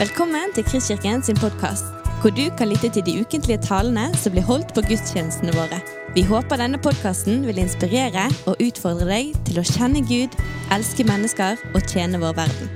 Velkommen 0.00 0.48
til 0.56 0.64
Kristkirken 0.64 1.20
sin 1.20 1.36
podkast, 1.36 1.84
hvor 2.22 2.32
du 2.32 2.46
kan 2.56 2.70
lytte 2.70 2.88
til 2.88 3.02
de 3.04 3.20
ukentlige 3.20 3.60
talene 3.60 4.06
som 4.16 4.32
blir 4.32 4.46
holdt 4.48 4.70
på 4.72 4.80
gudstjenestene 4.88 5.52
våre. 5.52 5.76
Vi 6.14 6.22
håper 6.24 6.56
denne 6.56 6.80
podkasten 6.80 7.42
vil 7.44 7.60
inspirere 7.60 8.22
og 8.48 8.62
utfordre 8.64 9.04
deg 9.10 9.34
til 9.44 9.60
å 9.60 9.66
kjenne 9.68 10.00
Gud, 10.08 10.38
elske 10.72 11.04
mennesker 11.04 11.60
og 11.74 11.84
tjene 11.84 12.16
vår 12.22 12.32
verden. 12.40 12.72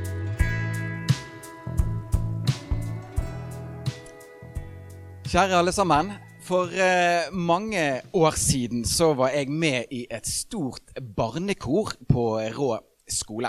Kjære 5.25 5.63
alle 5.63 5.73
sammen. 5.73 6.13
For 6.45 6.69
eh, 6.77 7.33
mange 7.33 8.03
år 8.13 8.37
siden 8.37 8.85
så 8.85 9.15
var 9.17 9.33
jeg 9.33 9.49
med 9.49 9.97
i 9.97 10.05
et 10.13 10.29
stort 10.29 10.93
barnekor 11.17 11.97
på 12.05 12.35
Rå 12.53 12.75
skole. 13.09 13.49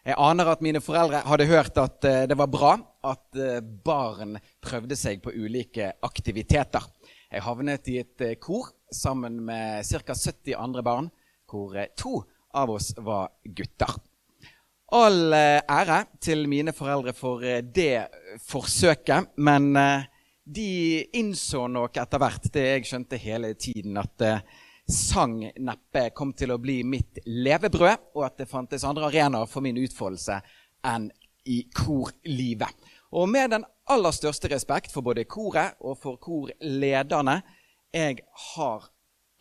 Jeg 0.00 0.16
aner 0.16 0.48
at 0.48 0.62
mine 0.64 0.80
foreldre 0.80 1.20
hadde 1.28 1.46
hørt 1.50 1.76
at 1.80 2.04
eh, 2.08 2.22
det 2.28 2.36
var 2.40 2.48
bra 2.48 2.72
at 3.04 3.36
eh, 3.36 3.58
barn 3.60 4.38
prøvde 4.64 4.96
seg 4.96 5.20
på 5.20 5.34
ulike 5.36 5.90
aktiviteter. 6.06 6.86
Jeg 7.28 7.44
havnet 7.44 7.90
i 7.92 7.98
et 8.00 8.24
eh, 8.24 8.38
kor 8.40 8.70
sammen 8.90 9.36
med 9.44 9.84
ca. 9.84 10.16
70 10.16 10.56
andre 10.56 10.84
barn, 10.86 11.10
hvor 11.50 11.76
to 12.00 12.22
av 12.56 12.72
oss 12.72 12.94
var 12.96 13.28
gutter. 13.44 13.92
All 14.96 15.34
ære 15.36 16.00
til 16.18 16.48
mine 16.50 16.72
foreldre 16.74 17.12
for 17.14 17.44
det 17.62 18.08
forsøket, 18.42 19.36
men 19.38 19.68
de 20.42 20.72
innså 21.14 21.68
nok 21.70 22.00
etter 22.02 22.18
hvert, 22.18 22.48
det 22.50 22.64
jeg 22.64 22.88
skjønte 22.88 23.20
hele 23.22 23.52
tiden, 23.54 24.00
at 24.02 24.26
sang 24.94 25.38
neppe 25.62 26.08
kom 26.16 26.32
til 26.36 26.52
å 26.54 26.60
bli 26.62 26.80
mitt 26.86 27.20
levebrød, 27.26 28.10
og 28.16 28.24
at 28.26 28.40
det 28.42 28.48
fantes 28.50 28.84
andre 28.86 29.08
arenaer 29.10 29.48
for 29.50 29.64
min 29.64 29.78
utfoldelse 29.80 30.40
enn 30.86 31.10
i 31.50 31.62
korlivet. 31.74 32.74
Og 33.16 33.28
med 33.30 33.50
den 33.54 33.64
aller 33.90 34.14
største 34.14 34.50
respekt 34.52 34.92
for 34.94 35.06
både 35.06 35.26
koret 35.30 35.80
og 35.82 35.98
for 35.98 36.20
korlederne, 36.22 37.40
jeg 37.90 38.20
har 38.54 38.86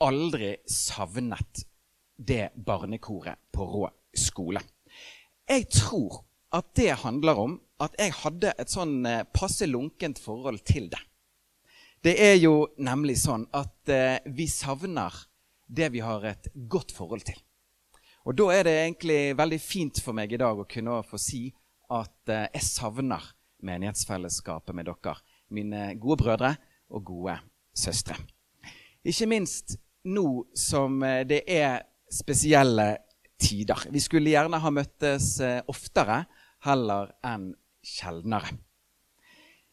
aldri 0.02 0.56
savnet 0.66 1.66
det 2.18 2.50
barnekoret 2.56 3.38
på 3.54 3.68
Rå 3.70 3.86
skole. 4.16 4.64
Jeg 5.50 5.70
tror 5.74 6.24
at 6.56 6.72
det 6.78 6.96
handler 7.04 7.40
om 7.46 7.60
at 7.80 7.94
jeg 8.00 8.16
hadde 8.24 8.54
et 8.60 8.72
sånn 8.72 9.06
eh, 9.08 9.26
passe 9.34 9.68
lunkent 9.70 10.20
forhold 10.20 10.64
til 10.68 10.90
det. 10.92 11.00
Det 12.04 12.16
er 12.24 12.38
jo 12.40 12.70
nemlig 12.80 13.20
sånn 13.22 13.46
at 13.56 13.92
eh, 13.92 14.18
vi 14.26 14.48
savner 14.52 15.14
det 15.70 15.92
vi 15.94 16.02
har 16.04 16.26
et 16.26 16.50
godt 16.70 16.92
forhold 16.96 17.24
til. 17.28 17.38
Og 18.28 18.36
da 18.38 18.50
er 18.54 18.66
det 18.68 18.76
egentlig 18.82 19.20
veldig 19.38 19.60
fint 19.62 20.02
for 20.04 20.18
meg 20.18 20.34
i 20.34 20.40
dag 20.42 20.58
å 20.60 20.68
kunne 20.70 21.00
få 21.08 21.20
si 21.22 21.48
at 21.96 22.32
eh, 22.32 22.50
jeg 22.54 22.66
savner 22.66 23.24
menighetsfellesskapet 23.66 24.76
med 24.76 24.90
dere, 24.90 25.16
mine 25.56 25.94
gode 26.00 26.20
brødre 26.24 26.52
og 26.94 27.06
gode 27.08 27.38
søstre. 27.76 28.18
Ikke 29.06 29.30
minst 29.32 29.78
nå 30.10 30.28
som 30.58 31.00
eh, 31.04 31.24
det 31.28 31.44
er 31.48 31.82
spesielle 32.12 32.92
tider. 33.40 33.88
Vi 33.94 34.02
skulle 34.04 34.34
gjerne 34.34 34.60
ha 34.62 34.74
møttes 34.74 35.38
eh, 35.46 35.62
oftere 35.72 36.24
heller 36.66 37.14
enn 37.26 37.54
sjeldnere. 37.86 38.58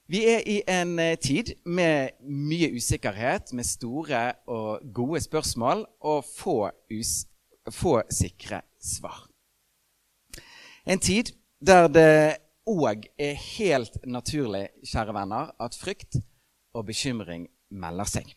Vi 0.06 0.20
er 0.30 0.44
i 0.46 0.60
en 0.70 0.98
eh, 1.02 1.16
tid 1.18 1.50
med 1.66 2.14
mye 2.22 2.68
usikkerhet, 2.76 3.50
med 3.52 3.66
store 3.66 4.36
og 4.46 4.84
gode 4.94 5.20
spørsmål 5.24 5.82
og 6.06 6.22
få, 6.28 6.70
få 7.74 7.94
sikre 8.14 8.60
svar. 8.78 9.24
En 10.86 11.02
tid 11.02 11.34
der 11.58 11.90
det 11.90 12.14
òg 12.70 13.08
er 13.18 13.34
helt 13.58 13.98
naturlig, 14.06 14.68
kjære 14.86 15.18
venner, 15.18 15.50
at 15.58 15.74
frykt 15.74 16.20
og 16.70 16.86
bekymring 16.86 17.48
melder 17.74 18.06
seg. 18.06 18.30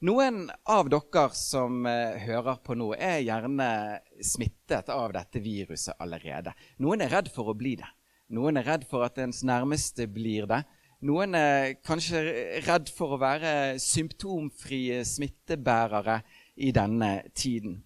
Noen 0.00 0.46
av 0.64 0.88
dere 0.88 1.28
som 1.36 1.84
eh, 1.86 2.16
hører 2.24 2.64
på 2.64 2.72
nå, 2.72 2.94
er 2.96 3.20
gjerne 3.20 4.00
smittet 4.24 4.88
av 4.88 5.12
dette 5.12 5.44
viruset 5.44 6.00
allerede. 6.00 6.56
Noen 6.80 7.04
er 7.04 7.12
redd 7.12 7.28
for 7.36 7.52
å 7.52 7.58
bli 7.58 7.76
det. 7.84 7.96
Noen 8.32 8.56
er 8.56 8.64
redd 8.64 8.88
for 8.88 9.04
at 9.04 9.20
ens 9.20 9.44
nærmeste 9.44 10.08
blir 10.08 10.48
det. 10.48 10.64
Noen 11.02 11.34
er 11.34 11.72
kanskje 11.82 12.20
redd 12.62 12.90
for 12.94 13.16
å 13.16 13.18
være 13.18 13.80
symptomfrie 13.82 15.00
smittebærere 15.02 16.20
i 16.62 16.70
denne 16.74 17.24
tiden. 17.34 17.80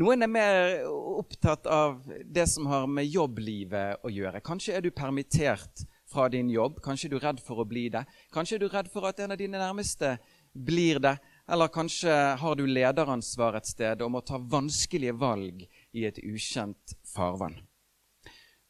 Noen 0.00 0.24
er 0.24 0.30
mer 0.32 0.86
opptatt 0.88 1.68
av 1.68 1.98
det 2.24 2.46
som 2.48 2.68
har 2.72 2.88
med 2.88 3.10
jobblivet 3.12 4.00
å 4.00 4.12
gjøre. 4.12 4.40
Kanskje 4.44 4.78
er 4.78 4.84
du 4.84 4.88
permittert 4.88 5.84
fra 6.08 6.30
din 6.32 6.48
jobb. 6.48 6.80
Kanskje 6.84 7.10
er 7.10 7.16
du 7.16 7.20
redd 7.20 7.44
for 7.44 7.60
å 7.60 7.68
bli 7.68 7.90
det. 7.92 8.06
Kanskje 8.32 8.56
er 8.56 8.64
du 8.64 8.68
redd 8.72 8.88
for 8.92 9.08
at 9.08 9.20
en 9.20 9.36
av 9.36 9.40
dine 9.40 9.60
nærmeste 9.60 10.16
blir 10.56 11.00
det. 11.04 11.16
Eller 11.52 11.72
kanskje 11.72 12.18
har 12.40 12.56
du 12.56 12.64
lederansvar 12.64 13.60
et 13.60 13.68
sted 13.68 14.00
og 14.00 14.16
må 14.16 14.24
ta 14.24 14.40
vanskelige 14.40 15.16
valg 15.20 15.66
i 15.92 16.08
et 16.08 16.24
ukjent 16.24 16.96
farvann. 17.12 17.60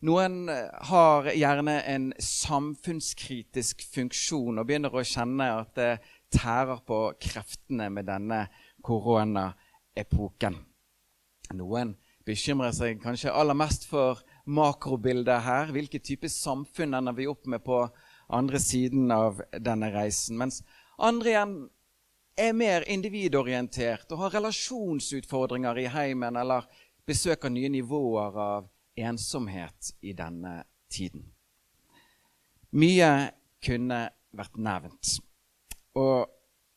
Noen 0.04 0.50
har 0.90 1.30
gjerne 1.32 1.78
en 1.88 2.10
samfunnskritisk 2.20 3.80
funksjon 3.94 4.60
og 4.60 4.66
begynner 4.68 4.92
å 4.92 5.04
kjenne 5.06 5.46
at 5.62 5.70
det 5.78 5.92
tærer 6.36 6.82
på 6.84 6.98
kreftene 7.22 7.88
med 7.94 8.04
denne 8.10 8.42
koronaepoken. 8.84 10.58
Noen 11.56 11.94
bekymrer 12.28 12.76
seg 12.76 13.00
kanskje 13.00 13.32
aller 13.32 13.56
mest 13.56 13.88
for 13.88 14.20
makrobildet 14.44 15.46
her. 15.46 15.72
Hvilke 15.72 16.02
type 16.04 16.28
samfunn 16.28 16.98
ender 16.98 17.16
vi 17.16 17.30
opp 17.30 17.48
med 17.48 17.64
på 17.64 17.80
andre 18.28 18.60
siden 18.60 19.08
av 19.14 19.40
denne 19.56 19.88
reisen? 19.94 20.36
Mens 20.36 20.60
andre 21.00 21.32
igjen 21.32 21.58
er 22.36 22.52
mer 22.52 22.84
individorientert 22.84 24.10
og 24.12 24.26
har 24.26 24.36
relasjonsutfordringer 24.42 25.78
i 25.80 25.88
heimen 25.88 26.36
eller 26.36 26.68
besøker 27.08 27.48
nye 27.48 27.72
nivåer 27.72 28.42
av 28.44 28.72
ensomhet 28.96 29.94
i 30.00 30.12
denne 30.16 30.64
tiden. 30.92 31.24
Mye 32.76 33.10
kunne 33.64 34.00
vært 34.36 34.58
nevnt. 34.60 35.16
Og 35.96 36.26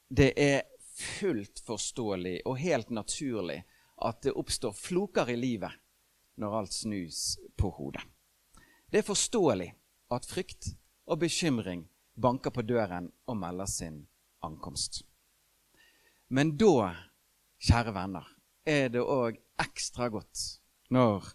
det 0.09 0.31
er 0.39 0.61
fullt 0.99 1.61
forståelig 1.65 2.39
og 2.47 2.59
helt 2.59 2.89
naturlig 2.95 3.61
at 4.03 4.21
det 4.23 4.35
oppstår 4.35 4.75
floker 4.75 5.29
i 5.31 5.37
livet 5.39 5.75
når 6.39 6.55
alt 6.61 6.73
snus 6.73 7.37
på 7.59 7.71
hodet. 7.75 8.03
Det 8.89 9.01
er 9.01 9.07
forståelig 9.07 9.69
at 10.15 10.25
frykt 10.25 10.71
og 11.09 11.19
bekymring 11.21 11.83
banker 12.15 12.53
på 12.53 12.63
døren 12.63 13.11
og 13.27 13.37
melder 13.37 13.69
sin 13.69 14.01
ankomst. 14.43 15.03
Men 16.29 16.55
da, 16.57 16.93
kjære 17.59 17.93
venner, 17.93 18.25
er 18.65 18.89
det 18.93 19.03
òg 19.03 19.39
ekstra 19.59 20.09
godt 20.13 20.45
når 20.93 21.25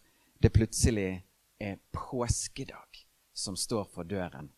det 0.43 0.51
plutselig 0.55 1.25
er 1.61 1.79
påskedag 1.93 3.01
som 3.35 3.57
står 3.57 3.89
for 3.95 4.03
døren 4.09 4.51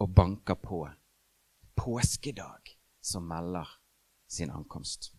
og 0.00 0.14
banker 0.14 0.54
på. 0.54 0.88
Påskedag 1.76 2.76
som 3.00 3.28
melder 3.28 3.68
sin 4.28 4.50
ankomst. 4.50 5.12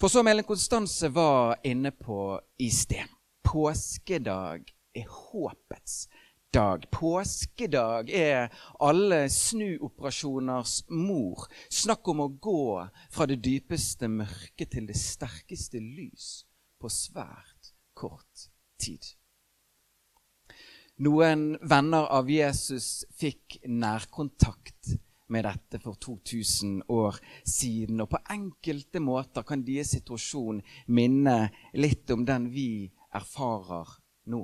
For 0.00 0.08
som 0.08 0.26
Elin 0.26 0.46
Konstanse 0.46 1.08
var 1.08 1.56
inne 1.66 1.90
på 1.90 2.40
i 2.58 2.70
sted 2.70 3.08
påskedag 3.48 4.74
er 4.94 5.06
håpets 5.08 6.08
dag. 6.54 6.84
Påskedag 6.90 8.10
er 8.10 8.52
alle 8.80 9.28
snuoperasjoners 9.32 10.82
mor. 10.90 11.46
Snakk 11.70 12.08
om 12.08 12.20
å 12.24 12.28
gå 12.28 12.64
fra 13.10 13.26
det 13.26 13.40
dypeste 13.44 14.08
mørke 14.12 14.68
til 14.68 14.88
det 14.88 14.98
sterkeste 15.00 15.80
lys 15.80 16.44
på 16.78 16.90
svært 16.92 17.57
kort 17.98 18.48
tid. 18.78 19.02
Noen 21.02 21.52
venner 21.62 22.08
av 22.10 22.30
Jesus 22.30 23.04
fikk 23.18 23.60
nærkontakt 23.70 24.96
med 25.30 25.44
dette 25.44 25.78
for 25.78 25.94
2000 25.94 26.82
år 26.90 27.18
siden. 27.46 28.00
Og 28.02 28.10
på 28.10 28.20
enkelte 28.34 29.02
måter 29.04 29.46
kan 29.46 29.62
deres 29.66 29.92
situasjon 29.94 30.62
minne 30.90 31.36
litt 31.78 32.10
om 32.10 32.24
den 32.26 32.48
vi 32.50 32.88
erfarer 33.14 33.94
nå. 34.32 34.42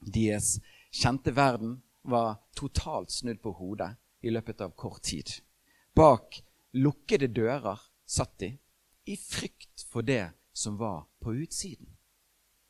Deres 0.00 0.58
kjente 0.94 1.34
verden 1.36 1.80
var 2.02 2.38
totalt 2.56 3.12
snudd 3.12 3.40
på 3.42 3.52
hodet 3.58 3.92
i 4.22 4.30
løpet 4.32 4.62
av 4.64 4.76
kort 4.76 5.02
tid. 5.10 5.28
Bak 5.96 6.40
lukkede 6.78 7.28
dører 7.34 7.80
satt 8.06 8.38
de 8.40 8.54
i 9.10 9.16
frykt 9.18 9.86
for 9.90 10.06
det 10.06 10.30
som 10.52 10.78
var 10.78 11.08
på 11.20 11.34
utsiden. 11.42 11.96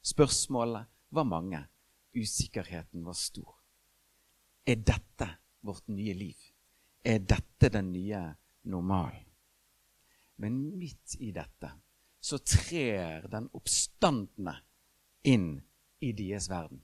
Spørsmålene 0.02 0.86
var 1.10 1.24
mange. 1.24 1.60
Usikkerheten 2.16 3.04
var 3.04 3.14
stor. 3.14 3.54
Er 4.66 4.76
dette 4.76 5.28
vårt 5.60 5.88
nye 5.88 6.14
liv? 6.14 6.38
Er 7.04 7.20
dette 7.22 7.70
den 7.70 7.92
nye 7.92 8.22
normalen? 8.62 9.26
Men 10.40 10.56
midt 10.78 11.16
i 11.20 11.30
dette 11.36 11.70
så 12.20 12.38
trer 12.38 13.28
den 13.28 13.48
oppstandende 13.56 14.54
inn 15.28 15.60
i 16.00 16.12
deres 16.16 16.48
verden. 16.48 16.80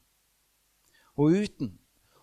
Og 1.17 1.33
uten 1.33 1.73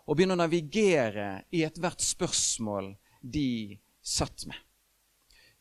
å 0.06 0.14
begynne 0.14 0.38
å 0.38 0.42
navigere 0.44 1.28
i 1.54 1.64
ethvert 1.66 2.04
spørsmål 2.06 2.92
de 3.22 3.80
satt 4.04 4.46
med. 4.50 4.58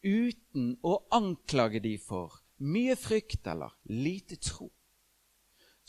Uten 0.02 0.74
å 0.82 0.98
anklage 1.14 1.80
de 1.84 1.94
for 2.00 2.40
mye 2.62 2.96
frykt 2.98 3.46
eller 3.48 3.72
lite 3.88 4.36
tro. 4.42 4.68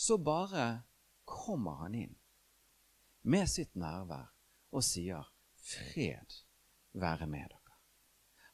Så 0.04 0.18
bare 0.18 0.82
kommer 1.26 1.72
han 1.72 1.94
inn 1.96 2.16
med 3.22 3.48
sitt 3.48 3.78
nærvær 3.80 4.34
og 4.76 4.84
sier 4.84 5.30
'Fred 5.56 6.34
være 6.92 7.28
med 7.28 7.54
dere'. 7.54 7.78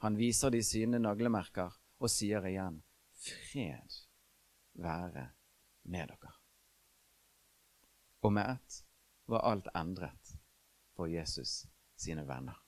Han 0.05 0.19
viser 0.19 0.53
de 0.53 0.61
sine 0.63 0.99
naglemerker 0.99 1.79
og 1.99 2.13
sier 2.13 2.45
igjen 2.51 2.77
'Fred 3.23 3.97
være 4.73 5.25
med 5.83 6.13
dere'. 6.13 6.35
Og 8.21 8.33
med 8.33 8.53
ett 8.53 8.85
var 9.25 9.49
alt 9.51 9.73
endret 9.73 10.37
for 10.93 11.09
Jesus 11.09 11.65
sine 11.95 12.27
venner. 12.27 12.61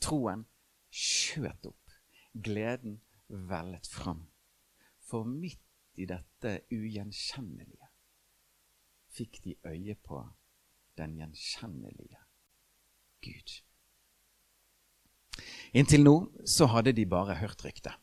Troen 0.00 0.46
skjøt 0.90 1.66
opp. 1.66 1.98
Gleden 2.32 3.00
vellet 3.26 3.86
fram. 3.86 4.28
For 5.00 5.24
midt 5.24 5.66
i 5.94 6.06
dette 6.06 6.60
ugjenkjennelige 6.70 7.79
fikk 9.14 9.40
de 9.44 9.56
øye 9.66 9.94
på 9.94 10.22
den 10.98 11.16
gjenkjennelige 11.18 12.20
Gud. 13.24 13.56
Inntil 15.72 16.04
nå 16.04 16.14
så 16.48 16.66
hadde 16.72 16.94
de 16.96 17.06
bare 17.06 17.38
hørt 17.40 17.64
ryktet. 17.64 17.94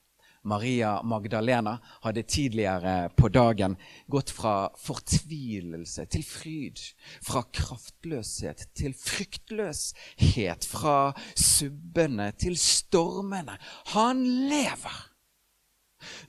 Maria 0.48 1.02
Magdalena 1.04 1.74
hadde 2.06 2.24
tidligere 2.24 3.10
på 3.18 3.28
dagen 3.28 3.76
gått 4.08 4.32
fra 4.32 4.70
fortvilelse 4.80 6.06
til 6.08 6.24
fryd, 6.24 6.80
fra 7.26 7.42
kraftløshet 7.52 8.70
til 8.78 8.96
fryktløshet, 8.96 10.68
fra 10.72 11.12
subbene 11.36 12.32
til 12.40 12.56
stormene. 12.62 13.58
Han 13.92 14.24
lever! 14.48 15.04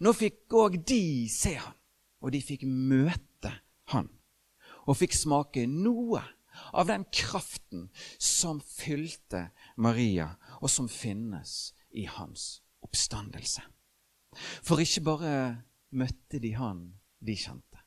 Nå 0.03 0.15
fikk 0.17 0.57
òg 0.57 0.81
de 0.89 1.29
se 1.31 1.55
han, 1.61 1.77
og 2.25 2.35
de 2.35 2.43
fikk 2.43 2.65
møte 2.67 3.53
han, 3.93 4.09
og 4.89 4.97
fikk 4.97 5.15
smake 5.17 5.67
noe 5.69 6.23
av 6.73 6.89
den 6.89 7.05
kraften 7.15 7.89
som 8.19 8.61
fylte 8.65 9.49
Maria, 9.77 10.33
og 10.59 10.71
som 10.73 10.89
finnes 10.91 11.73
i 11.91 12.09
hans 12.09 12.63
oppstandelse. 12.85 13.63
For 14.65 14.81
ikke 14.83 15.05
bare 15.07 15.35
møtte 15.91 16.41
de 16.43 16.55
han 16.59 16.83
de 17.25 17.37
kjente, 17.39 17.83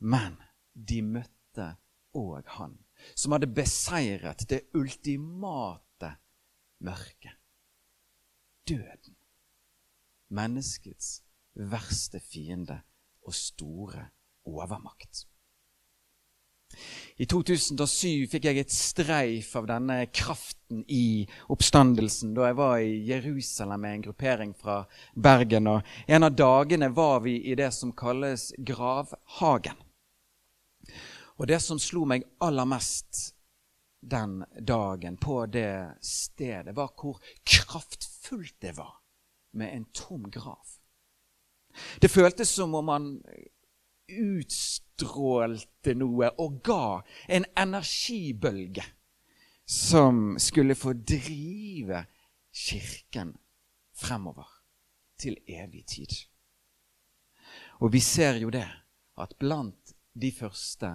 men 0.00 0.38
de 0.74 1.00
møtte 1.02 1.74
òg 2.14 2.48
han 2.58 2.78
som 3.18 3.34
hadde 3.34 3.50
beseiret 3.54 4.46
det 4.50 4.64
ultimate 4.74 6.14
mørket 6.84 7.36
døden. 8.68 9.16
Menneskets 10.34 11.20
verste 11.54 12.20
fiende 12.20 12.80
og 13.22 13.34
store 13.36 14.08
overmakt. 14.48 15.26
I 17.16 17.26
2007 17.30 18.26
fikk 18.32 18.48
jeg 18.48 18.62
et 18.64 18.74
streif 18.74 19.52
av 19.58 19.68
denne 19.70 20.00
kraften 20.10 20.82
i 20.88 21.24
oppstandelsen 21.52 22.34
da 22.34 22.48
jeg 22.48 22.58
var 22.58 22.78
i 22.82 22.96
Jerusalem 23.08 23.84
med 23.84 23.98
en 23.98 24.06
gruppering 24.08 24.54
fra 24.58 24.80
Bergen. 25.14 25.68
og 25.70 25.82
En 26.06 26.26
av 26.26 26.34
dagene 26.34 26.90
var 26.94 27.20
vi 27.26 27.38
i 27.50 27.54
det 27.54 27.70
som 27.74 27.92
kalles 27.92 28.52
Gravhagen. 28.58 29.78
Og 31.36 31.48
det 31.50 31.60
som 31.62 31.78
slo 31.82 32.04
meg 32.06 32.26
aller 32.42 32.66
mest 32.68 33.34
den 34.04 34.44
dagen 34.60 35.16
på 35.16 35.46
det 35.46 35.96
stedet, 36.04 36.76
var 36.76 36.92
hvor 36.98 37.18
kraftfullt 37.42 38.56
det 38.60 38.76
var 38.76 39.00
med 39.54 39.74
en 39.74 39.86
tom 39.92 40.30
grav. 40.30 40.62
Det 42.00 42.08
føltes 42.08 42.50
som 42.50 42.74
om 42.74 42.84
man 42.84 43.08
utstrålte 44.08 45.94
noe 45.96 46.30
og 46.42 46.60
ga 46.66 47.02
en 47.28 47.46
energibølge 47.56 48.84
som 49.64 50.36
skulle 50.38 50.76
få 50.76 50.92
drive 50.92 52.04
Kirken 52.54 53.32
fremover 53.96 54.46
til 55.18 55.40
evig 55.50 55.86
tid. 55.90 56.12
Og 57.82 57.90
vi 57.92 58.00
ser 58.00 58.38
jo 58.38 58.50
det 58.54 58.68
at 59.18 59.34
blant 59.38 59.94
de 60.14 60.30
første 60.30 60.90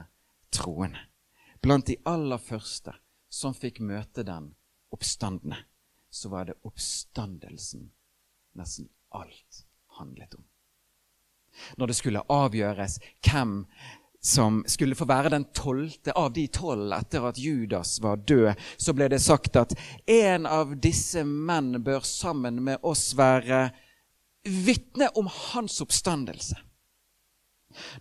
troende, 0.51 1.01
blant 1.59 1.87
de 1.87 1.97
aller 2.07 2.39
første 2.39 2.93
som 3.29 3.55
fikk 3.57 3.81
møte 3.83 4.23
den 4.23 4.53
oppstandende, 4.95 5.59
så 6.09 6.31
var 6.31 6.47
det 6.47 6.57
oppstandelsen 6.63 7.89
nesten 8.57 8.89
alt 9.11 9.65
handlet 9.99 10.39
om 10.39 10.48
når 11.77 11.91
det 11.91 11.97
skulle 11.99 12.25
avgjøres 12.29 12.99
hvem 13.25 13.63
som 14.21 14.63
skulle 14.67 14.97
få 14.99 15.07
være 15.07 15.31
den 15.31 15.45
tolvte 15.55 16.11
av 16.11 16.33
de 16.35 16.45
tolv 16.51 16.91
etter 16.97 17.27
at 17.29 17.39
Judas 17.39 17.97
var 18.03 18.19
død, 18.27 18.51
så 18.77 18.93
ble 18.95 19.07
det 19.11 19.21
sagt 19.23 19.55
at 19.59 19.75
en 20.11 20.47
av 20.49 20.75
disse 20.83 21.23
menn 21.23 21.77
bør 21.83 22.03
sammen 22.07 22.59
med 22.65 22.83
oss 22.83 23.13
være 23.17 23.69
vitne 24.43 25.07
om 25.19 25.29
hans 25.31 25.79
oppstandelse. 25.83 26.57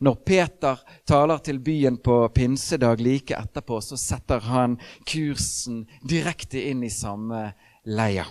Når 0.01 0.15
Peter 0.27 0.81
taler 1.07 1.43
til 1.45 1.61
byen 1.63 1.99
på 2.03 2.17
pinsedag 2.35 3.03
like 3.05 3.37
etterpå, 3.37 3.81
så 3.85 3.99
setter 4.01 4.41
han 4.49 4.79
kursen 5.07 5.85
direkte 6.03 6.63
inn 6.71 6.83
i 6.87 6.91
samme 6.91 7.51
leia. 7.87 8.25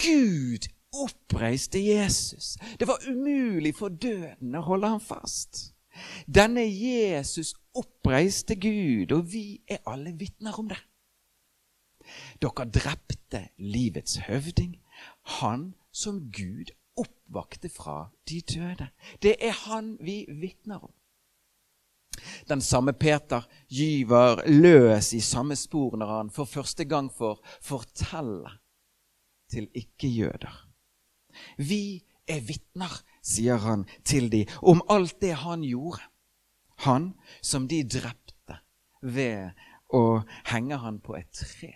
Gud 0.00 0.68
oppreiste 0.92 1.78
Jesus. 1.78 2.56
Det 2.78 2.88
var 2.88 2.98
umulig 3.08 3.74
for 3.78 3.88
døden 3.88 4.54
å 4.58 4.64
holde 4.66 4.94
ham 4.94 5.02
fast. 5.02 5.72
Denne 6.26 6.64
Jesus 6.64 7.54
oppreiste 7.76 8.56
Gud, 8.56 9.12
og 9.12 9.32
vi 9.32 9.60
er 9.68 9.82
alle 9.86 10.14
vitner 10.18 10.58
om 10.58 10.70
det. 10.70 10.78
Dere 12.42 12.66
drepte 12.66 13.48
livets 13.58 14.18
høvding, 14.26 14.78
han 15.40 15.74
som 15.92 16.30
Gud 16.34 16.72
oppvakte 16.98 17.70
fra 17.70 18.10
de 18.28 18.40
døde. 18.40 18.88
Det 19.22 19.36
er 19.38 19.54
han 19.66 19.96
vi 20.00 20.24
vitner 20.28 20.82
om. 20.84 20.94
Den 22.48 22.60
samme 22.60 22.92
Peter 22.92 23.46
gyver 23.68 24.42
løs 24.48 25.12
i 25.14 25.20
samme 25.20 25.56
spor 25.56 25.96
når 25.96 26.16
han 26.16 26.32
for 26.34 26.44
første 26.44 26.84
gang 26.84 27.08
får 27.12 27.38
fortelle 27.62 28.50
til 29.50 29.70
ikke-jøder 29.74 30.69
vi 31.56 32.02
er 32.30 32.40
vitner, 32.46 32.92
sier 33.22 33.60
han 33.64 33.86
til 34.06 34.30
de, 34.32 34.44
om 34.62 34.82
alt 34.88 35.20
det 35.20 35.34
han 35.42 35.64
gjorde. 35.66 36.02
Han 36.86 37.12
som 37.44 37.66
de 37.68 37.82
drepte 37.84 38.60
ved 39.02 39.52
å 39.92 40.22
henge 40.52 40.78
han 40.80 41.00
på 41.04 41.18
et 41.18 41.32
tre. 41.36 41.74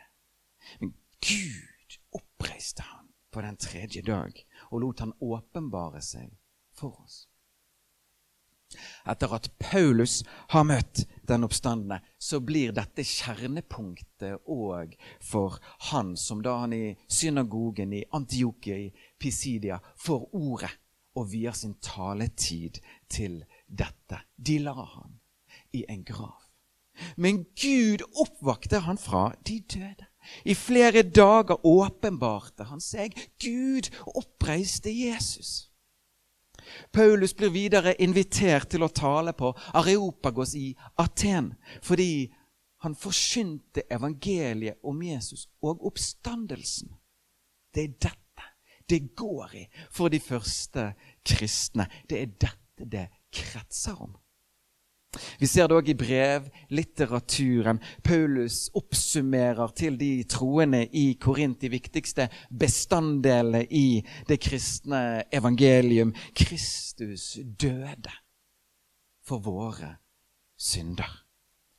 Men 0.80 0.94
Gud 1.20 1.98
oppreiste 2.14 2.86
han 2.86 3.10
på 3.34 3.42
den 3.44 3.58
tredje 3.60 4.04
dag 4.06 4.38
og 4.70 4.80
lot 4.80 5.04
han 5.04 5.14
åpenbare 5.20 6.00
seg 6.04 6.32
for 6.74 6.96
oss. 7.04 7.24
Etter 9.06 9.34
at 9.36 9.50
Paulus 9.60 10.22
har 10.50 10.64
møtt 10.66 11.04
den 11.28 11.46
oppstandende, 11.46 12.00
så 12.18 12.40
blir 12.42 12.72
dette 12.74 13.04
kjernepunktet 13.06 14.48
òg 14.50 14.96
for 15.22 15.60
han 15.90 16.14
som 16.18 16.42
da 16.42 16.56
han 16.64 16.74
i 16.74 16.96
synagogen 17.06 17.94
i 17.94 18.02
Antiokia 18.16 18.80
i 18.80 18.88
Pisidia 19.24 19.78
får 19.96 20.26
ordet 20.36 20.72
og 21.16 21.30
vier 21.30 21.54
sin 21.56 21.76
taletid 21.80 22.80
til 23.08 23.38
dette. 23.66 24.18
De 24.36 24.58
la 24.60 24.74
han 24.74 25.20
i 25.72 25.84
en 25.88 26.02
grav. 26.04 26.40
Men 27.16 27.44
Gud 27.58 28.04
oppvakte 28.20 28.82
han 28.84 28.98
fra 29.00 29.30
de 29.46 29.60
døde. 29.60 30.06
I 30.44 30.54
flere 30.54 31.02
dager 31.02 31.64
åpenbarte 31.66 32.68
han 32.68 32.80
seg. 32.80 33.16
Gud 33.40 33.90
oppreiste 34.06 34.92
Jesus. 34.92 35.70
Paulus 36.92 37.34
blir 37.36 37.52
videre 37.52 37.94
invitert 38.00 38.70
til 38.72 38.84
å 38.86 38.92
tale 38.92 39.34
på 39.36 39.50
Areopagos 39.76 40.54
i 40.56 40.70
Aten 41.00 41.52
fordi 41.84 42.32
han 42.84 42.96
forkynte 42.96 43.84
evangeliet 43.92 44.80
om 44.84 45.02
Jesus 45.02 45.46
og 45.64 45.84
oppstandelsen. 45.88 46.92
Det 47.74 47.84
er 47.84 47.96
dette 47.96 48.23
det 48.90 49.14
går 49.16 49.54
i 49.54 49.64
for 49.90 50.12
de 50.12 50.20
første 50.20 50.92
kristne. 51.26 51.88
Det 52.10 52.20
er 52.20 52.36
dette 52.36 52.88
det 52.90 53.08
kretser 53.32 53.98
om. 54.02 54.14
Vi 55.38 55.46
ser 55.46 55.68
det 55.70 55.76
òg 55.78 55.88
i 55.92 55.96
brevlitteraturen. 55.98 57.78
Paulus 58.02 58.68
oppsummerer 58.74 59.70
til 59.78 59.98
de 60.00 60.10
troende 60.30 60.84
i 60.90 61.14
Korint 61.22 61.60
de 61.62 61.70
viktigste 61.70 62.26
bestanddelene 62.50 63.62
i 63.70 64.02
det 64.28 64.40
kristne 64.42 65.22
evangelium. 65.32 66.14
Kristus 66.34 67.38
døde 67.44 68.14
for 69.24 69.38
våre 69.44 69.94
synder. 70.58 71.22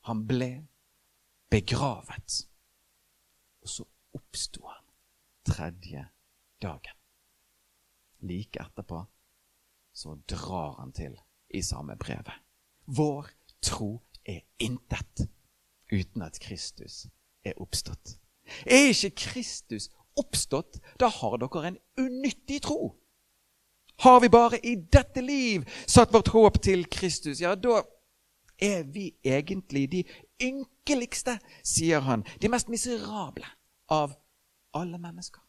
Han 0.08 0.24
ble 0.28 0.52
begravet. 1.52 2.46
Og 3.66 3.70
så 3.70 3.86
oppsto 4.16 4.64
han 4.70 4.84
tredje 5.46 6.08
dagen. 6.66 6.98
Like 8.26 8.60
etterpå 8.64 9.06
så 9.96 10.18
drar 10.28 10.80
han 10.80 10.92
til 10.92 11.16
i 11.54 11.62
samme 11.64 11.96
brevet. 11.96 12.34
Vår 12.86 13.30
tro 13.64 14.02
er 14.26 14.42
intet 14.60 15.28
uten 15.92 16.26
at 16.26 16.40
Kristus 16.42 17.06
er 17.46 17.62
oppstått. 17.62 18.18
Er 18.66 18.92
ikke 18.92 19.16
Kristus 19.30 19.90
oppstått, 20.18 20.80
da 21.00 21.10
har 21.12 21.38
dere 21.42 21.68
en 21.68 21.80
unyttig 22.02 22.62
tro. 22.66 22.96
Har 24.04 24.20
vi 24.20 24.30
bare 24.30 24.60
i 24.60 24.76
dette 24.76 25.22
liv 25.24 25.64
satt 25.88 26.14
vårt 26.14 26.34
håp 26.34 26.60
til 26.64 26.86
Kristus, 26.92 27.42
ja, 27.42 27.56
da 27.56 27.82
er 28.60 28.84
vi 28.84 29.14
egentlig 29.24 29.88
de 29.92 30.04
ynkeligste, 30.44 31.38
sier 31.64 32.04
han, 32.04 32.26
de 32.42 32.52
mest 32.52 32.72
miserable 32.72 33.48
av 33.92 34.16
alle 34.76 35.00
mennesker. 35.00 35.45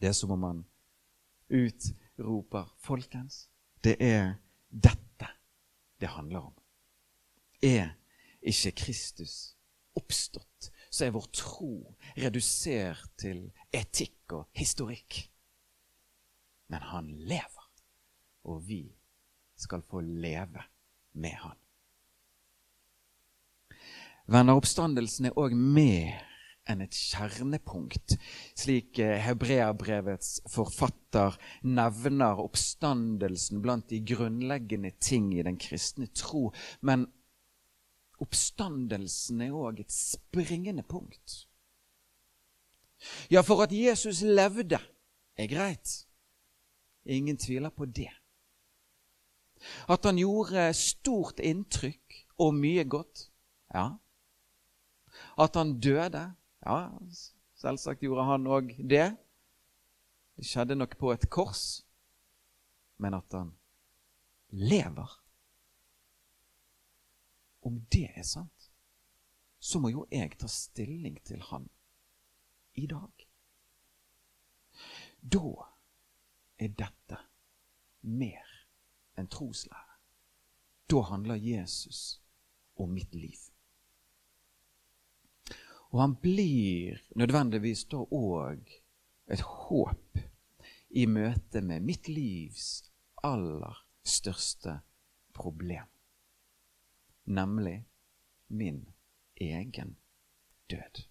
Det 0.00 0.10
er 0.10 0.16
som 0.16 0.34
om 0.34 0.42
han 0.42 0.62
utroper, 1.50 2.70
folkens, 2.82 3.48
det 3.84 3.96
er 4.02 4.36
dette 4.68 5.28
det 6.00 6.10
handler 6.14 6.50
om. 6.50 6.54
Er 7.62 7.94
ikke 8.42 8.74
Kristus 8.76 9.54
oppstått, 9.96 10.70
så 10.90 11.06
er 11.06 11.14
vår 11.14 11.28
tro 11.34 11.94
redusert 12.18 13.06
til 13.20 13.46
etikk 13.72 14.34
og 14.36 14.48
historikk. 14.58 15.22
Men 16.68 16.82
han 16.90 17.10
lever, 17.28 17.68
og 18.44 18.64
vi 18.68 18.82
skal 19.56 19.84
få 19.86 20.00
leve 20.00 20.64
med 21.12 21.36
han. 21.44 21.58
Venner, 24.26 24.56
oppstandelsen 24.56 25.28
er 25.28 25.38
òg 25.38 25.52
mer 25.52 26.22
enn 26.70 26.80
et 26.84 26.96
kjernepunkt, 26.96 28.16
slik 28.56 28.98
eh, 29.02 29.18
Hebreabrevets 29.20 30.38
forfatter 30.50 31.36
nevner 31.62 32.40
oppstandelsen 32.40 33.60
blant 33.64 33.90
de 33.92 34.00
grunnleggende 34.00 34.94
ting 35.00 35.32
i 35.36 35.44
den 35.44 35.58
kristne 35.60 36.08
tro. 36.16 36.48
Men 36.80 37.06
oppstandelsen 38.22 39.42
er 39.44 39.56
òg 39.56 39.84
et 39.84 39.92
springende 39.92 40.86
punkt. 40.88 41.44
Ja, 43.28 43.42
for 43.44 43.60
at 43.66 43.72
Jesus 43.74 44.22
levde, 44.24 44.80
er 45.36 45.50
greit. 45.50 46.04
Ingen 47.04 47.36
tviler 47.36 47.74
på 47.74 47.84
det. 47.84 48.12
At 49.88 50.04
han 50.04 50.16
gjorde 50.20 50.70
stort 50.76 51.40
inntrykk 51.40 52.24
og 52.40 52.56
mye 52.56 52.84
godt, 52.88 53.28
ja. 53.74 53.90
At 55.38 55.56
han 55.56 55.76
døde, 55.80 56.24
ja, 56.64 56.78
selvsagt 57.60 58.02
gjorde 58.02 58.24
han 58.28 58.46
òg 58.50 58.72
det. 58.78 59.08
Det 60.34 60.46
skjedde 60.48 60.76
nok 60.78 60.96
på 60.98 61.12
et 61.14 61.28
kors. 61.30 61.84
Men 62.98 63.14
at 63.14 63.32
han 63.32 63.52
lever 64.54 65.20
Om 67.64 67.78
det 67.92 68.10
er 68.12 68.26
sant, 68.28 68.66
så 69.56 69.80
må 69.80 69.88
jo 69.88 70.02
jeg 70.12 70.34
ta 70.36 70.48
stilling 70.52 71.16
til 71.24 71.40
han 71.48 71.64
i 72.76 72.84
dag. 72.86 73.24
Da 75.24 75.70
er 76.60 76.74
dette 76.76 77.20
mer 78.04 78.52
enn 79.16 79.30
troslære. 79.32 79.96
Da 80.92 81.00
handler 81.08 81.40
Jesus 81.40 82.20
om 82.76 82.92
mitt 82.92 83.14
liv. 83.14 83.53
Og 85.94 86.00
han 86.00 86.16
blir 86.18 86.98
nødvendigvis 87.14 87.84
da 87.86 88.00
òg 88.02 88.70
et 89.30 89.42
håp 89.46 90.18
i 90.90 91.04
møte 91.06 91.62
med 91.62 91.86
mitt 91.86 92.08
livs 92.10 92.90
aller 93.22 93.78
største 94.02 94.80
problem, 95.38 95.86
nemlig 97.30 97.76
min 98.50 98.82
egen 99.38 99.94
død. 100.70 101.04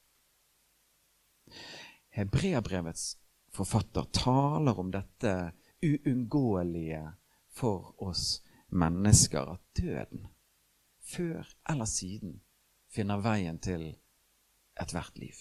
Hebreabrevets 2.20 3.18
forfatter 3.56 4.12
taler 4.12 4.80
om 4.80 4.92
dette 4.92 5.54
uunngåelige 5.80 7.06
for 7.48 7.96
oss 8.04 8.44
mennesker, 8.68 9.56
at 9.56 9.64
døden 9.80 10.28
før 11.00 11.48
eller 11.70 11.86
siden 11.86 12.42
finner 12.92 13.24
veien 13.24 13.64
til 13.64 13.94
ethvert 14.80 15.18
liv. 15.18 15.36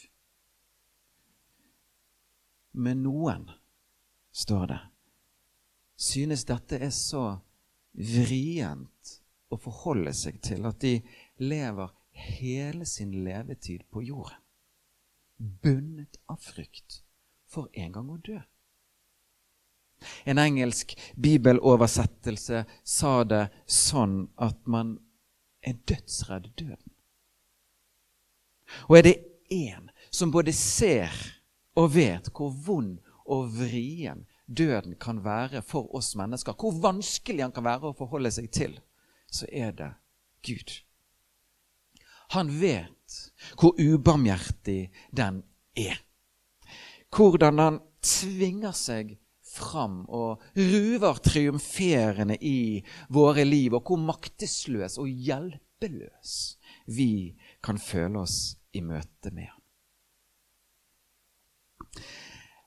Men 2.72 3.02
noen, 3.04 3.50
står 4.32 4.66
det, 4.66 4.80
synes 5.96 6.44
dette 6.48 6.78
er 6.80 6.92
så 6.96 7.24
vrient 7.92 9.18
å 9.52 9.58
forholde 9.60 10.14
seg 10.16 10.40
til 10.44 10.64
at 10.68 10.80
de 10.80 10.94
lever 11.42 11.92
hele 12.16 12.86
sin 12.88 13.12
levetid 13.24 13.84
på 13.92 14.04
jorden, 14.08 14.40
bundet 15.36 16.16
av 16.32 16.40
frykt 16.40 17.02
for 17.48 17.68
en 17.76 17.92
gang 17.92 18.08
å 18.12 18.18
dø. 18.24 18.38
En 20.24 20.38
engelsk 20.38 20.96
bibeloversettelse 21.14 22.64
sa 22.82 23.12
det 23.28 23.44
sånn 23.66 24.24
at 24.42 24.58
man 24.66 24.96
er 25.62 25.78
dødsredd 25.86 26.50
døden. 26.56 26.91
Og 28.88 28.98
er 28.98 29.06
det 29.06 29.16
én 29.52 29.90
som 30.10 30.32
både 30.32 30.52
ser 30.52 31.12
og 31.78 31.94
vet 31.94 32.28
hvor 32.36 32.52
vond 32.66 32.98
og 33.24 33.48
vrien 33.56 34.26
døden 34.46 34.96
kan 35.00 35.22
være 35.24 35.62
for 35.64 35.88
oss 35.96 36.14
mennesker, 36.18 36.56
hvor 36.58 36.74
vanskelig 36.82 37.46
han 37.46 37.54
kan 37.54 37.64
være 37.64 37.90
å 37.90 37.96
forholde 37.96 38.32
seg 38.34 38.50
til, 38.52 38.76
så 39.32 39.48
er 39.48 39.72
det 39.76 39.92
Gud. 40.44 40.74
Han 42.36 42.50
vet 42.60 43.18
hvor 43.60 43.76
ubarmhjertig 43.78 44.90
den 45.12 45.42
er. 45.76 45.98
Hvordan 47.12 47.60
han 47.60 47.80
tvinger 48.02 48.72
seg 48.76 49.16
fram 49.52 50.02
og 50.08 50.40
ruver 50.56 51.20
triumferende 51.20 52.38
i 52.40 52.80
våre 53.12 53.44
liv, 53.44 53.76
og 53.76 53.84
hvor 53.84 54.00
maktesløs 54.00 54.96
og 55.00 55.10
hjelpeløs 55.12 56.36
vi 56.88 57.36
kan 57.64 57.78
føle 57.78 58.24
oss 58.24 58.38
i 58.72 58.80
møte 58.84 59.30
med 59.30 59.48
ham. 59.50 59.62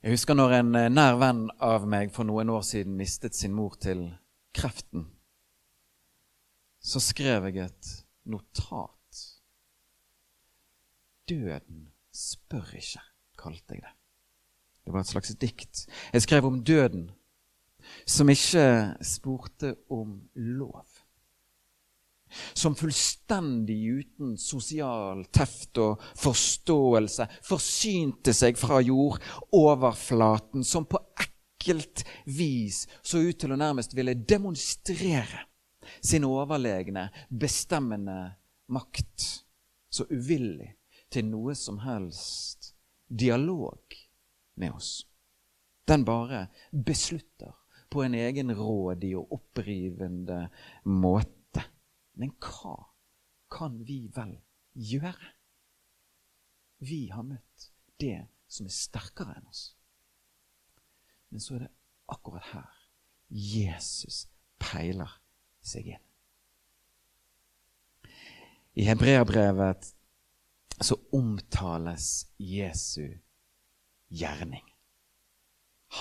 Jeg 0.05 0.13
husker 0.13 0.37
når 0.37 0.51
en 0.59 0.75
eh, 0.77 0.91
nær 0.93 1.17
venn 1.17 1.47
av 1.65 1.87
meg 1.89 2.11
for 2.13 2.27
noen 2.29 2.51
år 2.53 2.61
siden 2.67 2.93
mistet 2.97 3.33
sin 3.33 3.55
mor 3.57 3.73
til 3.81 4.05
kreften. 4.53 5.07
Så 6.77 7.01
skrev 7.01 7.47
jeg 7.49 7.63
et 7.63 7.91
notat. 8.29 8.91
Døden 11.25 11.87
spør 12.13 12.75
ikke, 12.77 13.01
kalte 13.41 13.79
jeg 13.79 13.81
det. 13.81 13.95
Det 14.85 14.93
var 14.93 15.01
et 15.01 15.09
slags 15.09 15.33
dikt. 15.41 15.87
Jeg 16.13 16.21
skrev 16.21 16.45
om 16.45 16.61
døden, 16.61 17.09
som 18.05 18.29
ikke 18.29 18.93
spurte 19.01 19.73
om 19.89 20.19
lov 20.35 20.94
som 22.53 22.75
fullstendig 22.75 23.77
uten 23.85 24.35
sosial 24.37 25.25
teft 25.33 25.77
og 25.81 26.03
forståelse 26.19 27.27
forsynte 27.45 28.33
seg 28.35 28.59
fra 28.59 28.81
jordoverflaten, 28.83 30.63
som 30.63 30.87
på 30.89 31.01
ekkelt 31.21 32.05
vis 32.25 32.85
så 33.01 33.21
ut 33.23 33.39
til 33.41 33.55
å 33.55 33.59
nærmest 33.59 33.95
ville 33.97 34.17
demonstrere 34.17 35.45
sin 36.01 36.25
overlegne, 36.25 37.09
bestemmende 37.29 38.35
makt, 38.73 39.45
så 39.89 40.07
uvillig 40.09 40.73
til 41.13 41.29
noe 41.29 41.53
som 41.55 41.77
helst 41.85 42.73
dialog 43.07 43.95
med 44.59 44.73
oss. 44.73 45.05
Den 45.85 46.03
bare 46.05 46.47
beslutter 46.71 47.53
på 47.89 48.01
en 48.03 48.15
egen 48.17 48.49
rådig 48.57 49.13
og 49.15 49.31
opprivende 49.37 50.47
måte 50.89 51.34
men 52.19 52.33
hva 52.41 52.75
kan 53.51 53.77
vi 53.87 54.05
vel 54.15 54.37
gjøre? 54.73 55.31
Vi 56.83 57.07
har 57.13 57.23
møtt 57.23 57.69
det 58.01 58.27
som 58.51 58.67
er 58.67 58.75
sterkere 58.75 59.37
enn 59.37 59.49
oss. 59.49 59.67
Men 61.29 61.43
så 61.43 61.57
er 61.57 61.65
det 61.65 61.73
akkurat 62.11 62.51
her 62.53 62.81
Jesus 63.29 64.25
peiler 64.61 65.11
seg 65.65 65.95
inn. 65.95 66.03
I 68.75 68.85
hebreerbrevet 68.89 69.93
så 70.83 70.97
omtales 71.15 72.27
Jesu 72.37 73.15
gjerning. 74.11 74.65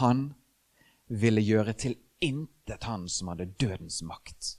Han 0.00 0.32
ville 1.06 1.42
gjøre 1.44 1.74
til 1.78 1.94
intet 2.24 2.86
han 2.88 3.06
som 3.08 3.30
hadde 3.30 3.52
dødens 3.60 4.02
makt. 4.02 4.56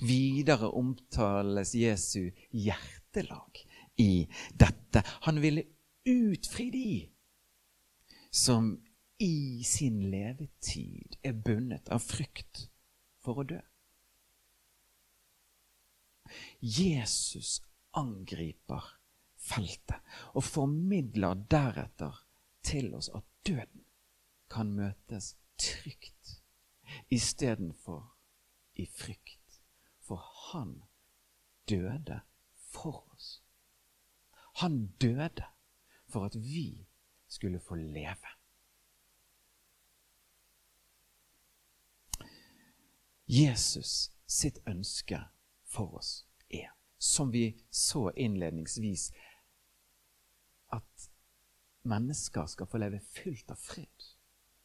Videre 0.00 0.68
omtales 0.68 1.74
Jesu 1.74 2.30
hjertelag 2.50 3.62
i 3.96 4.28
dette. 4.54 5.02
Han 5.26 5.40
ville 5.40 5.64
utfri 6.04 6.70
de 6.70 7.10
som 8.30 8.74
i 9.18 9.62
sin 9.64 10.00
levetid 10.10 11.18
er 11.22 11.32
bundet 11.32 11.88
av 11.92 12.02
frykt 12.02 12.66
for 13.22 13.42
å 13.42 13.46
dø. 13.46 13.60
Jesus 16.58 17.60
angriper 17.98 18.88
feltet 19.42 20.16
og 20.32 20.46
formidler 20.46 21.38
deretter 21.50 22.22
til 22.66 22.94
oss 22.98 23.10
at 23.14 23.26
døden 23.46 23.84
kan 24.52 24.72
møtes 24.74 25.34
trygt 25.60 26.38
istedenfor 27.12 28.02
i 28.74 28.86
frykt. 28.86 29.21
Han 30.52 30.82
døde 31.68 32.20
for 32.54 33.12
oss. 33.14 33.42
Han 34.60 34.86
døde 35.00 35.44
for 36.06 36.24
at 36.24 36.34
vi 36.36 36.86
skulle 37.28 37.60
få 37.60 37.74
leve. 37.74 38.32
Jesus 43.26 44.12
sitt 44.26 44.58
ønske 44.68 45.22
for 45.64 45.94
oss 45.96 46.26
er, 46.50 46.68
som 46.98 47.32
vi 47.32 47.46
så 47.70 48.10
innledningsvis, 48.16 49.12
at 50.72 51.08
mennesker 51.82 52.46
skal 52.46 52.68
få 52.68 52.82
leve 52.82 53.00
fylt 53.00 53.50
av 53.50 53.56
fred 53.56 54.10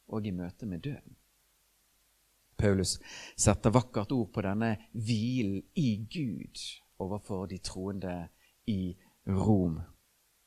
og 0.08 0.26
i 0.26 0.34
møte 0.36 0.68
med 0.68 0.84
døden. 0.84 1.16
Paulus 2.58 3.00
setter 3.36 3.70
vakkert 3.70 4.12
ord 4.12 4.32
på 4.34 4.42
denne 4.42 4.72
hvilen 4.92 5.62
i 5.78 5.92
Gud 6.10 6.58
overfor 6.98 7.46
de 7.46 7.60
troende 7.62 8.16
i 8.66 8.96
Rom. 9.26 9.78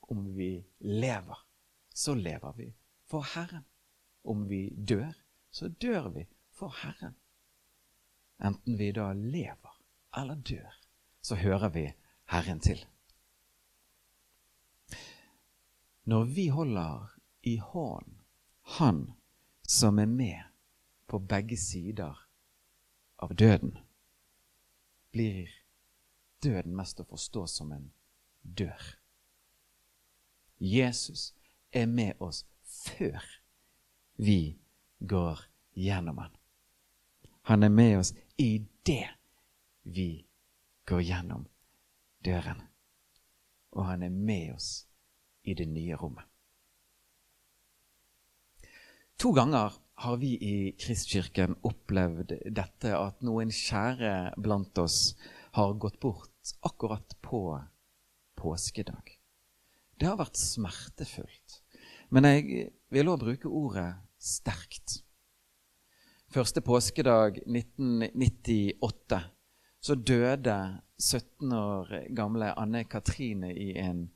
Om 0.01 0.25
vi 0.35 0.65
lever, 0.79 1.37
så 1.93 2.15
lever 2.15 2.53
vi 2.57 2.67
for 3.07 3.23
Herren. 3.35 3.63
Om 4.23 4.43
vi 4.49 4.69
dør, 4.75 5.13
så 5.49 5.67
dør 5.67 6.09
vi 6.09 6.27
for 6.51 6.75
Herren. 6.83 7.15
Enten 8.43 8.77
vi 8.77 8.91
da 8.91 9.13
lever 9.13 9.77
eller 10.17 10.35
dør, 10.35 10.75
så 11.21 11.35
hører 11.35 11.69
vi 11.69 11.87
Herren 12.33 12.59
til. 12.59 12.83
Når 16.03 16.23
vi 16.35 16.47
holder 16.47 17.07
i 17.43 17.57
hånden 17.57 18.17
Han 18.61 19.13
som 19.67 19.99
er 19.99 20.05
med 20.05 20.50
på 21.11 21.19
begge 21.19 21.57
sider 21.57 22.15
av 23.19 23.35
døden, 23.35 23.73
blir 25.11 25.49
døden 26.39 26.71
mest 26.77 27.01
å 27.03 27.05
forstå 27.09 27.43
som 27.51 27.73
en 27.75 27.89
dør. 28.41 28.85
Jesus 30.55 31.33
er 31.75 31.91
med 31.91 32.15
oss 32.23 32.45
før 32.63 33.27
vi 34.15 34.55
går 35.03 35.43
gjennom 35.75 36.23
den. 36.23 36.39
Han 37.51 37.67
er 37.67 37.75
med 37.75 37.97
oss 37.99 38.13
i 38.39 38.63
det 38.87 39.09
vi 39.83 40.09
går 40.87 41.03
gjennom 41.09 41.43
døren. 42.23 42.63
Og 43.75 43.83
han 43.91 44.07
er 44.07 44.15
med 44.15 44.55
oss 44.55 44.85
i 45.43 45.59
det 45.59 45.67
nye 45.67 45.99
rommet. 45.99 46.23
To 49.19 49.35
ganger 49.35 49.80
har 50.01 50.17
vi 50.17 50.31
i 50.41 50.71
Kristkirken 50.81 51.55
opplevd 51.67 52.33
dette 52.49 52.93
at 52.97 53.19
noen 53.25 53.51
kjære 53.53 54.33
blant 54.41 54.79
oss 54.81 55.13
har 55.53 55.75
gått 55.77 55.99
bort 56.01 56.53
akkurat 56.65 57.13
på 57.21 57.41
påskedag. 58.39 59.11
Det 59.99 60.09
har 60.09 60.17
vært 60.17 60.39
smertefullt. 60.41 61.59
Men 62.09 62.25
jeg 62.25 62.71
vil 62.89 63.11
òg 63.11 63.21
bruke 63.21 63.51
ordet 63.51 63.91
sterkt. 64.17 65.03
Første 66.33 66.63
påskedag 66.65 67.37
1998 67.45 69.21
så 69.81 69.95
døde 69.97 70.57
17 70.97 71.53
år 71.57 71.93
gamle 72.17 72.49
Anne 72.57 72.87
Katrine 72.89 73.53
i 73.53 73.75
en 73.77 74.07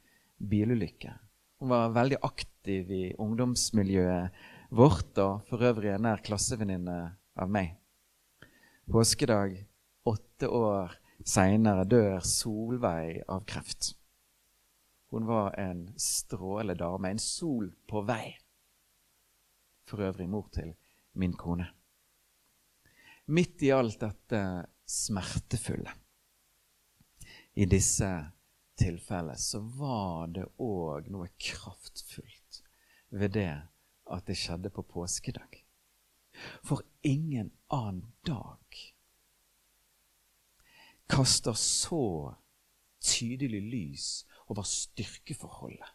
bilulykke. 0.41 1.13
Hun 1.61 1.69
var 1.69 1.93
veldig 1.93 2.23
aktiv 2.25 2.89
i 2.91 3.05
ungdomsmiljøet 3.21 4.45
vårt 4.69 5.17
og 5.21 5.45
for 5.49 5.63
øvrig 5.65 5.93
en 5.93 6.05
nær 6.07 6.23
klassevenninne 6.25 6.97
av 7.35 7.51
meg. 7.51 7.75
Påskedag 8.91 9.57
åtte 10.05 10.49
år 10.49 10.97
seinere 11.25 11.85
dør 11.89 12.19
Solveig 12.25 13.23
av 13.27 13.45
kreft. 13.49 13.93
Hun 15.13 15.27
var 15.29 15.55
en 15.59 15.87
strålende 15.97 16.77
dame, 16.79 17.13
en 17.13 17.21
sol 17.21 17.71
på 17.87 18.03
vei. 18.05 18.35
For 19.85 20.01
øvrig 20.05 20.29
mor 20.29 20.49
til 20.53 20.75
min 21.15 21.33
kone 21.37 21.69
midt 23.25 23.63
i 23.63 23.71
alt 23.71 23.99
dette 23.99 24.41
smertefulle 24.85 25.93
i 27.53 27.65
disse 27.65 28.09
tilfellene, 28.77 29.37
så 29.39 29.61
var 29.79 30.27
det 30.35 30.45
òg 30.61 31.07
noe 31.13 31.31
kraftfullt 31.39 32.61
ved 33.15 33.33
det 33.37 33.53
at 34.05 34.25
det 34.27 34.37
skjedde 34.37 34.69
på 34.69 34.83
påskedag. 34.83 35.65
For 36.63 36.81
ingen 37.01 37.51
annen 37.67 38.13
dag 38.25 38.93
kaster 41.07 41.53
så 41.53 42.35
tydelig 42.99 43.61
lys 43.61 44.07
over 44.47 44.63
styrkeforholdet 44.63 45.87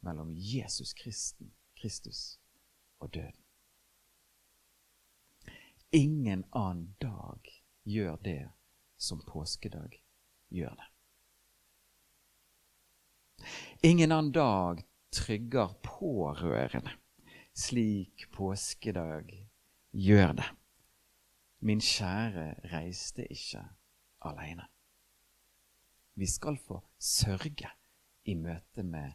mellom 0.00 0.34
Jesus 0.34 0.94
Kristen, 0.94 1.54
Kristus 1.74 2.38
og 2.98 3.14
døden. 3.14 3.42
Ingen 5.90 6.44
annen 6.52 6.96
dag 7.00 7.40
gjør 7.82 8.16
det 8.16 8.50
som 8.96 9.22
påskedag 9.26 10.02
gjør 10.48 10.74
det. 10.74 10.90
Ingen 13.82 14.12
annen 14.12 14.32
dag 14.32 14.84
trygger 15.12 15.74
pårørende 15.82 16.90
slik 17.56 18.26
påskedag 18.32 19.48
gjør 19.92 20.32
det. 20.32 20.48
Min 21.60 21.80
kjære 21.80 22.54
reiste 22.72 23.24
ikke 23.32 23.62
alene. 24.20 24.66
Vi 26.14 26.26
skal 26.26 26.58
få 26.58 26.82
sørge 26.98 27.70
i 28.24 28.34
møte 28.34 28.82
med 28.82 29.12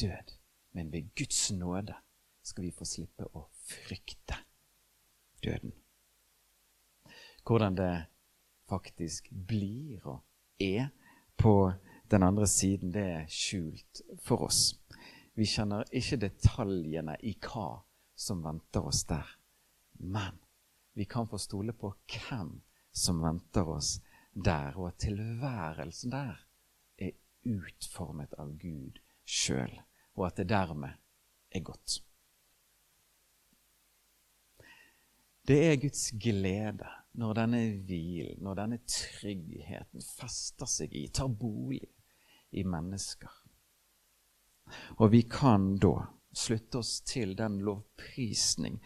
død, 0.00 0.38
men 0.72 0.92
ved 0.92 1.10
Guds 1.16 1.50
nåde 1.52 1.94
skal 2.42 2.64
vi 2.64 2.70
få 2.70 2.84
slippe 2.84 3.26
å 3.34 3.48
frykte 3.66 4.38
døden. 5.44 5.74
Hvordan 7.46 7.76
det 7.76 8.06
faktisk 8.68 9.30
blir 9.48 10.06
og 10.06 10.22
er 10.60 10.88
på 11.36 11.72
den 12.10 12.22
andre 12.22 12.46
siden, 12.46 12.92
det 12.94 13.02
er 13.02 13.26
skjult 13.26 14.02
for 14.22 14.46
oss. 14.46 14.78
Vi 15.38 15.46
kjenner 15.46 15.86
ikke 15.94 16.18
detaljene 16.18 17.14
i 17.22 17.36
hva 17.38 17.68
som 18.18 18.40
venter 18.42 18.88
oss 18.90 19.04
der. 19.06 19.28
Men 20.02 20.40
vi 20.98 21.06
kan 21.06 21.28
få 21.30 21.38
stole 21.38 21.74
på 21.78 21.92
hvem 22.10 22.56
som 22.90 23.22
venter 23.22 23.68
oss 23.70 24.00
der, 24.34 24.74
og 24.74 24.88
at 24.90 24.98
tilværelsen 25.04 26.10
der 26.10 26.42
er 26.98 27.14
utformet 27.46 28.34
av 28.34 28.50
Gud 28.58 28.98
sjøl, 29.22 29.78
og 30.18 30.26
at 30.26 30.40
det 30.42 30.48
dermed 30.50 30.98
er 31.54 31.62
godt. 31.62 32.00
Det 35.46 35.58
er 35.68 35.78
Guds 35.80 36.08
glede 36.18 36.90
når 37.18 37.38
denne 37.38 37.60
hvilen, 37.86 38.42
når 38.42 38.58
denne 38.64 38.80
tryggheten 38.90 40.02
fester 40.02 40.66
seg 40.66 40.98
i, 40.98 41.06
tar 41.14 41.30
bolig 41.30 41.86
i 42.50 42.66
mennesker. 42.66 43.30
Og 44.98 45.12
vi 45.12 45.22
kan 45.22 45.74
da 45.80 46.08
slutte 46.38 46.78
oss 46.78 47.00
til 47.06 47.34
den 47.36 47.58
lovprisning 47.66 48.78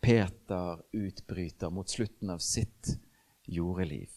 Peter 0.00 0.82
utbryter 0.92 1.72
mot 1.74 1.90
slutten 1.90 2.30
av 2.30 2.42
sitt 2.44 2.94
jordeliv. 3.50 4.10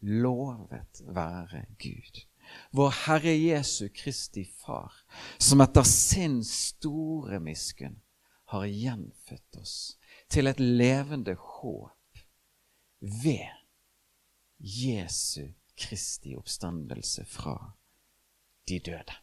Lovet 0.00 1.02
være 1.02 1.64
Gud, 1.82 2.22
vår 2.70 2.92
Herre 3.04 3.34
Jesu 3.34 3.88
Kristi 3.90 4.44
Far, 4.46 4.92
som 5.38 5.60
etter 5.60 5.82
sin 5.82 6.40
store 6.46 7.40
miskunn 7.42 7.98
har 8.54 8.68
gjenfødt 8.70 9.58
oss 9.60 9.76
til 10.30 10.46
et 10.48 10.60
levende 10.62 11.34
håp 11.34 12.22
ved 13.00 13.50
Jesu 14.58 15.50
Kristi 15.78 16.36
oppstandelse 16.38 17.26
fra 17.28 17.58
de 18.68 18.78
døde. 18.78 19.18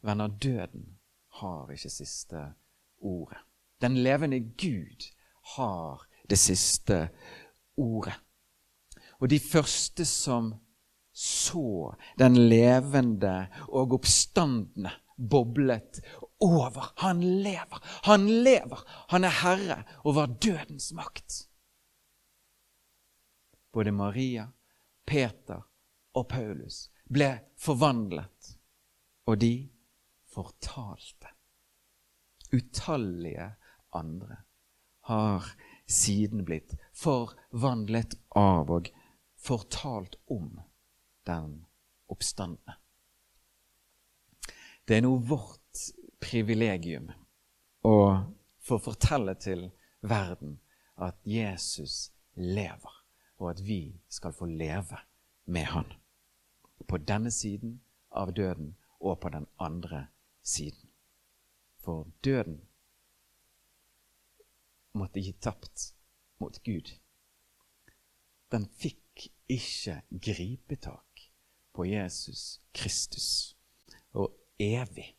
Venner, 0.00 0.28
døden 0.28 0.98
har 1.40 1.70
ikke 1.72 1.90
siste 1.90 2.44
ordet. 2.98 3.38
Den 3.80 3.96
levende 3.96 4.40
Gud 4.40 5.06
har 5.56 6.06
det 6.30 6.38
siste 6.38 7.08
ordet. 7.76 8.14
Og 9.20 9.30
de 9.30 9.38
første 9.40 10.04
som 10.04 10.54
så 11.12 11.94
den 12.18 12.36
levende 12.48 13.48
og 13.68 13.92
oppstandende 13.98 14.92
boblet 15.30 16.00
over. 16.40 16.92
Han 16.96 17.20
lever, 17.20 17.80
han 18.04 18.28
lever, 18.28 18.84
han 19.08 19.24
er 19.24 19.36
herre 19.42 19.82
over 20.04 20.26
dødens 20.26 20.92
makt. 20.92 21.48
Både 23.72 23.92
Maria, 23.92 24.46
Peter 25.06 25.60
og 26.14 26.28
Paulus 26.28 26.88
ble 27.12 27.28
forvandlet, 27.58 28.56
og 29.26 29.40
de 29.40 29.68
fortalte. 30.34 31.28
Utallige 32.52 33.52
andre 33.90 34.36
har 35.00 35.44
siden 35.86 36.44
blitt 36.44 36.74
forvandlet 36.94 38.14
av 38.36 38.70
og 38.70 38.90
fortalt 39.38 40.16
om 40.26 40.60
den 41.26 41.64
oppstandende. 42.10 42.76
Det 44.86 44.98
er 44.98 45.04
nå 45.06 45.14
vårt 45.30 45.82
privilegium 46.22 47.10
å 47.86 47.96
få 48.66 48.78
fortelle 48.82 49.36
til 49.38 49.68
verden 50.02 50.58
at 51.00 51.18
Jesus 51.24 52.10
lever, 52.34 52.92
og 53.38 53.54
at 53.54 53.62
vi 53.64 54.00
skal 54.10 54.34
få 54.36 54.50
leve 54.50 54.98
med 55.46 55.70
han. 55.70 55.86
På 56.88 56.98
denne 56.98 57.30
siden 57.30 57.78
av 58.10 58.34
døden 58.34 58.74
og 59.00 59.20
på 59.22 59.30
den 59.30 59.46
andre 59.58 60.06
siden. 60.06 60.19
For 61.80 62.08
døden 62.24 62.60
måtte 64.92 65.20
gi 65.20 65.32
tapt 65.40 65.94
mot 66.40 66.58
Gud. 66.64 66.90
Den 68.50 68.66
fikk 68.80 69.28
ikke 69.50 70.00
gripetak 70.10 71.30
på 71.76 71.86
Jesus 71.86 72.60
Kristus. 72.74 73.56
Og 74.12 74.32
evig 74.58 75.14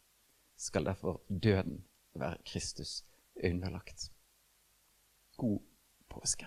skal 0.57 0.85
derfor 0.85 1.21
døden 1.29 1.83
være 2.13 2.37
Kristus 2.45 3.03
underlagt. 3.43 4.11
God 5.37 5.59
påske. 6.09 6.45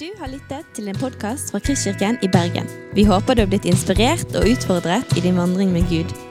Du 0.00 0.08
har 0.18 0.28
lyttet 0.32 0.64
til 0.74 0.88
en 0.88 0.96
podkast 0.96 1.52
fra 1.52 1.60
Kristkirken 1.60 2.16
i 2.24 2.28
Bergen. 2.32 2.68
Vi 2.94 3.04
håper 3.04 3.34
du 3.34 3.44
har 3.44 3.52
blitt 3.52 3.68
inspirert 3.68 4.32
og 4.32 4.48
utfordret 4.48 5.16
i 5.16 5.24
din 5.24 5.36
vandring 5.36 5.72
med 5.76 5.88
Gud. 5.92 6.29